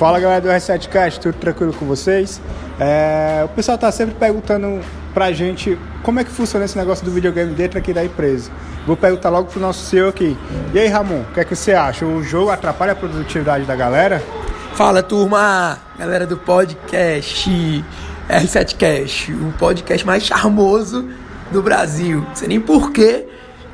Fala 0.00 0.18
galera 0.18 0.40
do 0.40 0.48
R7Cast, 0.48 1.18
tudo 1.18 1.34
tranquilo 1.34 1.74
com 1.74 1.84
vocês? 1.84 2.40
É, 2.80 3.42
o 3.44 3.48
pessoal 3.48 3.76
tá 3.76 3.92
sempre 3.92 4.14
perguntando 4.14 4.80
pra 5.12 5.30
gente 5.30 5.78
como 6.02 6.18
é 6.18 6.24
que 6.24 6.30
funciona 6.30 6.64
esse 6.64 6.78
negócio 6.78 7.04
do 7.04 7.10
videogame 7.10 7.52
dentro 7.52 7.78
aqui 7.78 7.92
da 7.92 8.02
empresa. 8.02 8.50
Vou 8.86 8.96
perguntar 8.96 9.28
logo 9.28 9.50
pro 9.50 9.60
nosso 9.60 9.84
CEO 9.84 10.08
aqui. 10.08 10.34
E 10.72 10.78
aí, 10.78 10.88
Ramon, 10.88 11.20
o 11.20 11.34
que 11.34 11.40
é 11.40 11.44
que 11.44 11.54
você 11.54 11.74
acha? 11.74 12.06
O 12.06 12.22
jogo 12.22 12.50
atrapalha 12.50 12.92
a 12.92 12.94
produtividade 12.94 13.66
da 13.66 13.76
galera? 13.76 14.24
Fala 14.72 15.02
turma, 15.02 15.78
galera 15.98 16.26
do 16.26 16.38
podcast 16.38 17.84
R7Cast, 18.26 19.34
o 19.34 19.52
podcast 19.58 20.06
mais 20.06 20.22
charmoso 20.22 21.10
do 21.52 21.60
Brasil. 21.60 22.24
Não 22.26 22.34
sei 22.34 22.48
nem 22.48 22.58
por 22.58 22.90
que 22.90 23.26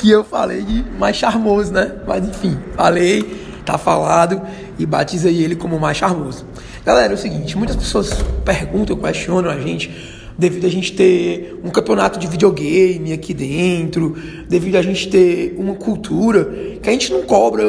eu 0.02 0.24
falei 0.24 0.62
de 0.62 0.84
mais 0.98 1.14
charmoso, 1.14 1.72
né? 1.72 1.92
Mas 2.04 2.26
enfim, 2.26 2.58
falei 2.76 3.45
tá 3.66 3.78
falado 3.78 4.40
e 4.78 4.86
batizei 4.86 5.42
ele 5.42 5.56
como 5.56 5.78
mais 5.78 5.96
charmoso. 5.96 6.46
Galera, 6.84 7.12
é 7.12 7.14
o 7.14 7.18
seguinte, 7.18 7.56
muitas 7.58 7.76
pessoas 7.76 8.10
perguntam, 8.44 8.96
questionam 8.96 9.50
a 9.50 9.58
gente 9.58 9.90
devido 10.38 10.66
a 10.66 10.70
gente 10.70 10.92
ter 10.92 11.58
um 11.64 11.70
campeonato 11.70 12.18
de 12.18 12.26
videogame 12.26 13.12
aqui 13.12 13.32
dentro, 13.32 14.16
devido 14.48 14.76
a 14.76 14.82
gente 14.82 15.08
ter 15.08 15.54
uma 15.58 15.74
cultura 15.74 16.44
que 16.82 16.88
a 16.88 16.92
gente 16.92 17.10
não 17.10 17.22
cobra 17.22 17.64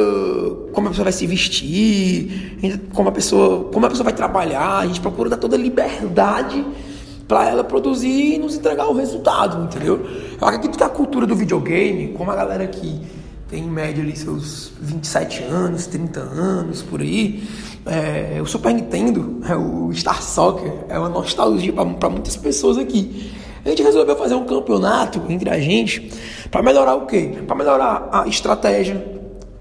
como 0.72 0.86
a 0.86 0.90
pessoa 0.90 1.04
vai 1.04 1.12
se 1.12 1.26
vestir, 1.26 2.58
como 2.92 3.08
a 3.08 3.12
pessoa, 3.12 3.64
como 3.72 3.86
a 3.86 3.88
pessoa 3.88 4.04
vai 4.04 4.12
trabalhar, 4.12 4.80
a 4.80 4.86
gente 4.86 5.00
procura 5.00 5.30
dar 5.30 5.38
toda 5.38 5.56
a 5.56 5.58
liberdade 5.58 6.64
para 7.26 7.48
ela 7.48 7.64
produzir 7.64 8.34
e 8.34 8.38
nos 8.38 8.54
entregar 8.54 8.86
o 8.88 8.94
resultado, 8.94 9.64
entendeu? 9.64 10.06
Eu 10.40 10.46
acredito 10.46 10.76
que 10.76 10.84
a 10.84 10.88
cultura 10.88 11.26
do 11.26 11.34
videogame, 11.34 12.08
como 12.08 12.30
a 12.30 12.36
galera 12.36 12.64
aqui 12.64 13.00
tem 13.48 13.64
em 13.64 13.70
média 13.70 14.02
ali 14.02 14.14
seus 14.14 14.70
27 14.80 15.42
anos, 15.44 15.86
30 15.86 16.20
anos, 16.20 16.82
por 16.82 17.00
aí. 17.00 17.42
É, 17.86 18.38
o 18.42 18.46
Super 18.46 18.74
Nintendo, 18.74 19.40
é, 19.48 19.56
o 19.56 19.90
Star 19.94 20.22
Soccer, 20.22 20.72
é 20.88 20.98
uma 20.98 21.08
nostalgia 21.08 21.72
para 21.72 22.10
muitas 22.10 22.36
pessoas 22.36 22.76
aqui. 22.76 23.32
A 23.64 23.70
gente 23.70 23.82
resolveu 23.82 24.16
fazer 24.16 24.34
um 24.34 24.44
campeonato 24.44 25.22
entre 25.28 25.48
a 25.48 25.58
gente 25.58 26.12
para 26.50 26.62
melhorar 26.62 26.94
o 26.94 27.06
quê? 27.06 27.38
Para 27.46 27.56
melhorar 27.56 28.08
a 28.12 28.28
estratégia, 28.28 29.02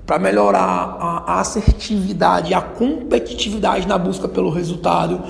para 0.05 0.19
melhorar 0.19 0.97
a 0.99 1.39
assertividade, 1.39 2.53
a 2.53 2.61
competitividade 2.61 3.87
na 3.87 3.97
busca 3.97 4.27
pelo 4.27 4.49
resultado 4.49 5.23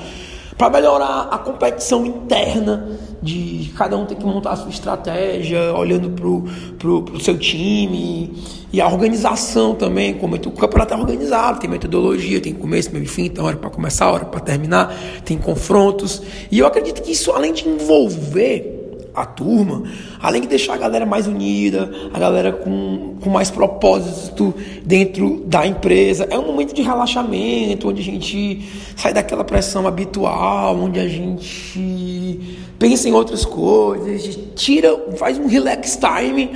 para 0.57 0.69
melhorar 0.69 1.27
a 1.29 1.37
competição 1.37 2.05
interna 2.05 2.89
de 3.21 3.71
cada 3.77 3.97
um 3.97 4.05
ter 4.05 4.15
que 4.15 4.25
montar 4.25 4.51
a 4.51 4.55
sua 4.55 4.69
estratégia, 4.69 5.73
olhando 5.73 6.09
pro, 6.09 6.45
pro, 6.79 7.19
seu 7.19 7.37
time 7.37 8.33
e 8.71 8.81
a 8.81 8.87
organização 8.87 9.75
também, 9.75 10.15
como 10.15 10.35
o 10.35 10.51
campeonato 10.51 10.93
é 10.93 10.97
organizado, 10.97 11.59
tem 11.59 11.69
metodologia, 11.69 12.41
tem 12.41 12.53
começo, 12.53 12.91
meio 12.91 13.03
e 13.03 13.07
fim, 13.07 13.29
tem 13.29 13.43
hora 13.43 13.55
para 13.55 13.69
começar, 13.69 14.11
hora 14.11 14.25
para 14.25 14.39
terminar, 14.39 14.93
tem 15.23 15.37
confrontos. 15.37 16.21
E 16.51 16.59
eu 16.59 16.67
acredito 16.67 17.01
que 17.01 17.11
isso, 17.11 17.31
além 17.31 17.53
de 17.53 17.67
envolver 17.67 18.76
a 19.17 19.25
turma, 19.25 19.83
além 20.21 20.41
de 20.41 20.47
deixar 20.47 20.75
a 20.75 20.77
galera 20.77 21.05
mais 21.05 21.25
unida, 21.25 21.91
a 22.13 22.19
galera 22.19 22.51
com, 22.51 23.15
com 23.19 23.29
mais 23.29 23.49
propósito 23.49 24.53
dentro 24.85 25.43
da 25.45 25.65
empresa. 25.65 26.27
É 26.29 26.37
um 26.37 26.45
momento 26.45 26.73
de 26.73 26.83
relaxamento, 26.83 27.89
onde 27.89 28.01
a 28.01 28.05
gente 28.05 28.61
sai 28.95 29.13
daquela 29.13 29.43
pressão 29.43 29.87
habitual, 29.87 30.77
onde 30.77 30.99
a 30.99 31.07
gente 31.07 32.39
pensa 32.77 33.09
em 33.09 33.11
outras 33.11 33.43
coisas, 33.43 34.07
a 34.07 34.17
gente 34.17 34.39
tira, 34.55 34.95
faz 35.17 35.39
um 35.39 35.47
relax 35.47 35.97
time 35.97 36.51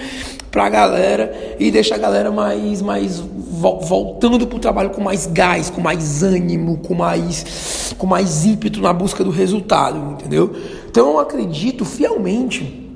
para 0.51 0.65
a 0.65 0.69
galera 0.69 1.55
e 1.57 1.71
deixa 1.71 1.95
a 1.95 1.97
galera 1.97 2.29
mais, 2.29 2.81
mais 2.81 3.19
voltando 3.19 4.45
para 4.45 4.57
o 4.57 4.59
trabalho 4.59 4.89
com 4.89 5.01
mais 5.01 5.25
gás, 5.25 5.69
com 5.69 5.79
mais 5.79 6.21
ânimo, 6.21 6.77
com 6.79 6.93
mais, 6.93 7.95
com 7.97 8.05
mais 8.05 8.45
ímpeto 8.45 8.81
na 8.81 8.91
busca 8.91 9.23
do 9.23 9.29
resultado, 9.29 9.97
entendeu? 10.11 10.53
Então 10.89 11.11
eu 11.11 11.19
acredito 11.19 11.85
fielmente 11.85 12.91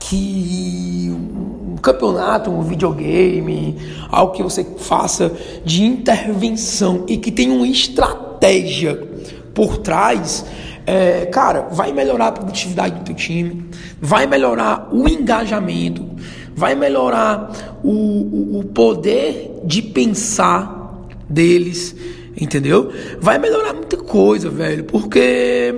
que 0.00 1.14
um 1.14 1.76
campeonato, 1.76 2.50
um 2.50 2.62
videogame, 2.62 3.76
algo 4.10 4.32
que 4.32 4.42
você 4.42 4.64
faça 4.78 5.32
de 5.64 5.84
intervenção 5.84 7.04
e 7.06 7.16
que 7.16 7.30
tenha 7.30 7.54
uma 7.54 7.66
estratégia 7.66 8.96
por 9.54 9.78
trás, 9.78 10.44
é, 10.86 11.26
cara, 11.26 11.68
vai 11.70 11.92
melhorar 11.92 12.28
a 12.28 12.32
produtividade 12.32 12.96
do 12.96 13.04
teu 13.04 13.14
time, 13.14 13.66
vai 14.00 14.26
melhorar 14.26 14.88
o 14.92 15.08
engajamento, 15.08 16.04
vai 16.54 16.74
melhorar 16.74 17.78
o, 17.82 17.90
o, 17.90 18.58
o 18.60 18.64
poder 18.64 19.60
de 19.64 19.82
pensar 19.82 21.06
deles, 21.28 21.94
entendeu? 22.40 22.92
Vai 23.20 23.38
melhorar 23.38 23.72
muita 23.72 23.96
coisa, 23.96 24.48
velho, 24.50 24.84
porque 24.84 25.74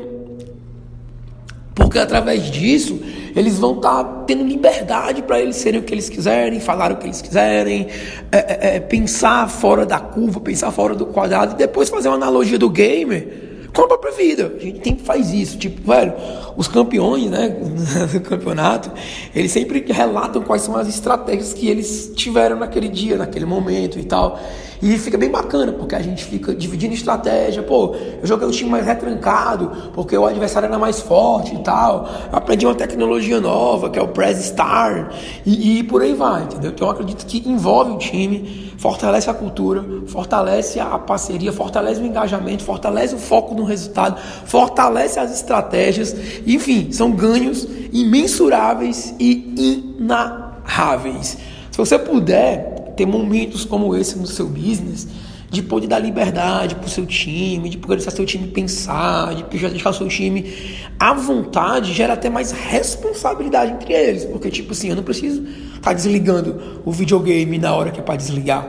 porque 1.74 1.98
através 1.98 2.50
disso, 2.50 2.98
eles 3.34 3.58
vão 3.58 3.76
estar 3.76 4.02
tá 4.02 4.24
tendo 4.26 4.44
liberdade 4.44 5.22
para 5.22 5.38
eles 5.38 5.56
serem 5.56 5.78
o 5.78 5.82
que 5.82 5.92
eles 5.92 6.08
quiserem, 6.08 6.58
falar 6.58 6.90
o 6.90 6.96
que 6.96 7.06
eles 7.06 7.20
quiserem, 7.20 7.86
é, 8.32 8.38
é, 8.38 8.76
é, 8.76 8.80
pensar 8.80 9.48
fora 9.48 9.84
da 9.84 10.00
curva, 10.00 10.40
pensar 10.40 10.70
fora 10.70 10.94
do 10.94 11.04
quadrado 11.04 11.52
e 11.52 11.56
depois 11.56 11.90
fazer 11.90 12.08
uma 12.08 12.16
analogia 12.16 12.58
do 12.58 12.70
gamer 12.70 13.45
com 13.76 13.82
a 13.82 13.88
própria 13.88 14.12
vida. 14.12 14.54
A 14.56 14.58
gente 14.58 14.82
sempre 14.82 15.04
faz 15.04 15.30
isso. 15.32 15.58
Tipo, 15.58 15.92
velho, 15.92 16.14
os 16.56 16.66
campeões, 16.66 17.30
né, 17.30 17.50
do 18.10 18.20
campeonato, 18.20 18.90
eles 19.34 19.52
sempre 19.52 19.84
relatam 19.86 20.42
quais 20.42 20.62
são 20.62 20.74
as 20.74 20.88
estratégias 20.88 21.52
que 21.52 21.68
eles 21.68 22.10
tiveram 22.16 22.56
naquele 22.58 22.88
dia, 22.88 23.18
naquele 23.18 23.44
momento 23.44 23.98
e 23.98 24.04
tal. 24.04 24.40
E 24.82 24.98
fica 24.98 25.16
bem 25.16 25.30
bacana, 25.30 25.72
porque 25.72 25.94
a 25.94 26.02
gente 26.02 26.24
fica 26.24 26.54
dividindo 26.54 26.94
estratégia. 26.94 27.62
Pô, 27.62 27.94
eu 28.20 28.26
joguei 28.26 28.46
o 28.46 28.50
time 28.50 28.70
mais 28.70 28.84
retrancado, 28.84 29.90
porque 29.94 30.16
o 30.16 30.26
adversário 30.26 30.66
era 30.66 30.78
mais 30.78 31.00
forte 31.00 31.54
e 31.54 31.58
tal. 31.58 32.08
Eu 32.30 32.38
aprendi 32.38 32.66
uma 32.66 32.74
tecnologia 32.74 33.40
nova, 33.40 33.88
que 33.88 33.98
é 33.98 34.02
o 34.02 34.08
Press 34.08 34.38
Star. 34.44 35.12
E, 35.44 35.78
e 35.78 35.82
por 35.82 36.02
aí 36.02 36.14
vai, 36.14 36.42
entendeu? 36.42 36.70
Então 36.70 36.88
eu 36.88 36.92
acredito 36.92 37.24
que 37.24 37.48
envolve 37.48 37.92
o 37.92 37.98
time, 37.98 38.72
fortalece 38.78 39.30
a 39.30 39.34
cultura, 39.34 39.84
fortalece 40.06 40.78
a 40.78 40.98
parceria, 40.98 41.52
fortalece 41.52 42.00
o 42.00 42.04
engajamento, 42.04 42.62
fortalece 42.62 43.14
o 43.14 43.18
foco 43.18 43.54
no 43.54 43.64
resultado, 43.64 44.20
fortalece 44.44 45.18
as 45.18 45.32
estratégias. 45.32 46.14
Enfim, 46.46 46.92
são 46.92 47.10
ganhos 47.12 47.66
imensuráveis 47.92 49.14
e 49.18 49.88
inarráveis. 49.98 51.38
Se 51.70 51.78
você 51.78 51.98
puder 51.98 52.75
ter 52.96 53.06
momentos 53.06 53.64
como 53.64 53.94
esse 53.94 54.18
no 54.18 54.26
seu 54.26 54.48
business, 54.48 55.06
de 55.50 55.62
poder 55.62 55.86
dar 55.86 55.98
liberdade 55.98 56.74
para 56.74 56.86
o 56.86 56.90
seu 56.90 57.06
time, 57.06 57.68
de 57.68 57.78
poder 57.78 57.96
deixar 57.96 58.10
seu 58.10 58.26
time 58.26 58.48
pensar, 58.48 59.34
de 59.34 59.44
deixar 59.44 59.92
seu 59.92 60.08
time 60.08 60.52
à 60.98 61.14
vontade, 61.14 61.92
gera 61.92 62.14
até 62.14 62.28
mais 62.28 62.50
responsabilidade 62.50 63.72
entre 63.72 63.92
eles. 63.92 64.24
Porque, 64.24 64.50
tipo 64.50 64.72
assim, 64.72 64.88
eu 64.88 64.96
não 64.96 65.02
preciso 65.02 65.42
estar 65.42 65.80
tá 65.80 65.92
desligando 65.92 66.80
o 66.84 66.90
videogame 66.90 67.58
na 67.58 67.74
hora 67.74 67.90
que 67.90 68.00
é 68.00 68.02
para 68.02 68.16
desligar. 68.16 68.64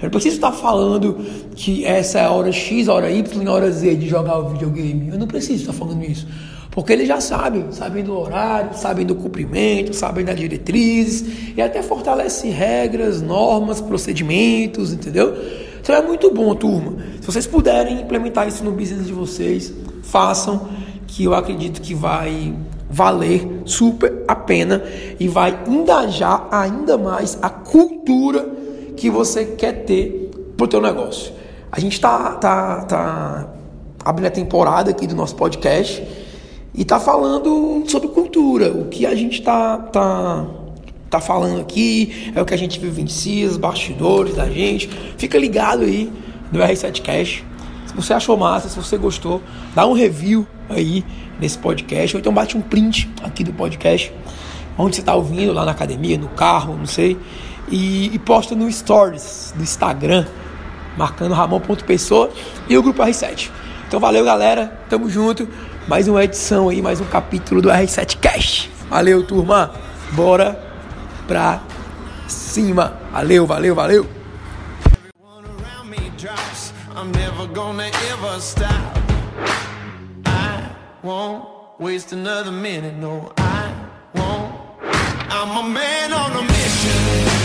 Eu 0.00 0.04
não 0.04 0.10
preciso 0.10 0.36
estar 0.36 0.52
tá 0.52 0.56
falando 0.56 1.18
que 1.54 1.84
essa 1.84 2.20
é 2.20 2.24
a 2.24 2.30
hora 2.30 2.52
X, 2.52 2.88
a 2.88 2.94
hora 2.94 3.10
Y, 3.10 3.48
a 3.48 3.52
hora 3.52 3.70
Z 3.70 3.96
de 3.96 4.08
jogar 4.08 4.38
o 4.38 4.50
videogame. 4.50 5.08
Eu 5.08 5.18
não 5.18 5.26
preciso 5.26 5.62
estar 5.62 5.72
tá 5.72 5.78
falando 5.78 6.04
isso. 6.04 6.26
Porque 6.70 6.92
eles 6.92 7.08
já 7.08 7.20
sabem, 7.20 7.72
sabem 7.72 8.04
do 8.04 8.16
horário, 8.16 8.74
sabem 8.74 9.04
do 9.04 9.16
cumprimento, 9.16 9.92
sabem 9.92 10.24
das 10.24 10.36
diretrizes 10.38 11.52
e 11.56 11.60
até 11.60 11.82
fortalece 11.82 12.48
regras, 12.48 13.20
normas, 13.20 13.80
procedimentos, 13.80 14.92
entendeu? 14.92 15.34
Então 15.80 15.94
é 15.94 16.02
muito 16.02 16.32
bom, 16.32 16.54
turma. 16.54 16.96
Se 17.20 17.26
vocês 17.26 17.46
puderem 17.46 18.00
implementar 18.00 18.46
isso 18.46 18.62
no 18.62 18.70
business 18.70 19.06
de 19.06 19.12
vocês, 19.12 19.72
façam, 20.04 20.68
que 21.08 21.24
eu 21.24 21.34
acredito 21.34 21.80
que 21.80 21.92
vai 21.92 22.54
valer 22.88 23.62
super 23.64 24.24
a 24.28 24.36
pena 24.36 24.82
e 25.18 25.26
vai 25.26 25.58
engajar 25.66 26.46
ainda 26.52 26.96
mais 26.96 27.36
a 27.42 27.50
cultura 27.50 28.48
que 28.96 29.10
você 29.10 29.44
quer 29.44 29.84
ter 29.84 30.30
para 30.56 30.64
o 30.64 30.68
teu 30.68 30.80
negócio. 30.80 31.32
A 31.72 31.80
gente 31.80 31.94
está 31.94 32.34
tá, 32.34 32.84
tá 32.84 33.48
abrindo 34.04 34.26
a 34.26 34.30
temporada 34.30 34.90
aqui 34.90 35.06
do 35.06 35.16
nosso 35.16 35.34
podcast 35.34 36.29
e 36.74 36.84
tá 36.84 37.00
falando 37.00 37.84
sobre 37.88 38.08
cultura. 38.08 38.72
O 38.72 38.86
que 38.86 39.04
a 39.04 39.14
gente 39.14 39.42
tá, 39.42 39.76
tá, 39.76 40.46
tá 41.08 41.20
falando 41.20 41.60
aqui 41.60 42.32
é 42.34 42.40
o 42.40 42.44
que 42.44 42.54
a 42.54 42.56
gente 42.56 42.78
vivencia, 42.78 43.46
os 43.46 43.56
bastidores 43.56 44.36
da 44.36 44.48
gente. 44.48 44.88
Fica 45.18 45.38
ligado 45.38 45.82
aí 45.82 46.10
no 46.52 46.60
R7 46.60 47.02
Cash. 47.02 47.44
Se 47.86 47.94
você 47.94 48.12
achou 48.12 48.36
massa, 48.36 48.68
se 48.68 48.76
você 48.76 48.96
gostou, 48.96 49.42
dá 49.74 49.84
um 49.86 49.92
review 49.92 50.46
aí 50.68 51.04
nesse 51.40 51.58
podcast, 51.58 52.16
ou 52.16 52.20
então 52.20 52.32
bate 52.32 52.56
um 52.56 52.60
print 52.60 53.10
aqui 53.22 53.42
do 53.42 53.52
podcast, 53.52 54.12
onde 54.78 54.94
você 54.94 55.02
está 55.02 55.14
ouvindo, 55.14 55.52
lá 55.52 55.64
na 55.64 55.72
academia, 55.72 56.16
no 56.16 56.28
carro, 56.28 56.76
não 56.76 56.86
sei, 56.86 57.16
e, 57.68 58.14
e 58.14 58.18
posta 58.18 58.54
no 58.54 58.70
Stories 58.70 59.52
do 59.56 59.62
Instagram, 59.62 60.26
marcando 60.96 61.34
Ramon.pessoa 61.34 62.30
e 62.68 62.76
o 62.76 62.82
Grupo 62.82 63.02
R7. 63.02 63.50
Então 63.88 63.98
valeu, 63.98 64.24
galera. 64.24 64.80
Tamo 64.88 65.10
junto 65.10 65.48
mais 65.86 66.08
uma 66.08 66.24
edição 66.24 66.68
aí, 66.68 66.80
mais 66.82 67.00
um 67.00 67.04
capítulo 67.04 67.60
do 67.60 67.68
R7 67.68 68.18
Cash. 68.18 68.68
Valeu, 68.88 69.24
turma. 69.26 69.72
Bora 70.12 70.60
pra 71.26 71.60
cima. 72.28 72.98
Valeu, 73.12 73.46
valeu, 73.46 73.74
valeu. 73.74 74.06
I'm 76.96 77.12
I 83.38 83.72
won't. 84.14 84.60
I'm 85.30 85.50
a 85.56 85.62
man 85.62 87.39